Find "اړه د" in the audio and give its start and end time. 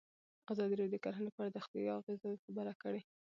1.41-1.57